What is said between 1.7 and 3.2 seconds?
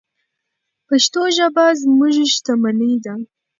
زموږ شتمني ده.